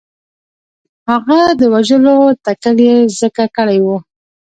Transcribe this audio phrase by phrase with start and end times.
[1.09, 3.97] هغه د وژلو تکل یې ځکه کړی وو.